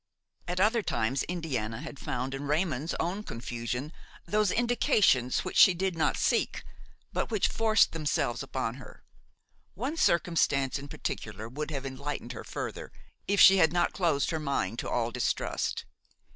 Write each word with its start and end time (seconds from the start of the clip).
At 0.47 0.59
other 0.59 0.81
times 0.81 1.21
Indiana 1.29 1.79
had 1.81 1.99
found 1.99 2.33
in 2.33 2.47
Raymon's 2.47 2.95
own 2.99 3.21
confusion 3.21 3.93
those 4.25 4.49
indications 4.49 5.45
which 5.45 5.57
she 5.57 5.75
did 5.75 5.95
not 5.95 6.17
seek, 6.17 6.63
but 7.13 7.29
which 7.29 7.49
forced 7.49 7.91
themselves 7.91 8.41
upon 8.41 8.77
her. 8.77 9.03
One 9.75 9.95
circumstance 9.95 10.79
in 10.79 10.87
particular 10.87 11.47
would 11.47 11.69
have 11.69 11.85
enlightened 11.85 12.31
her 12.33 12.43
further, 12.43 12.91
if 13.27 13.39
she 13.39 13.57
had 13.57 13.71
not 13.71 13.93
closed 13.93 14.31
her 14.31 14.39
mind 14.39 14.79
to 14.79 14.89
all 14.89 15.11
distrust. 15.11 15.85